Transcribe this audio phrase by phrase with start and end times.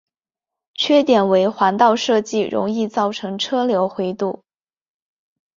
[0.73, 4.41] 缺点为环道设计容易造成车流回堵。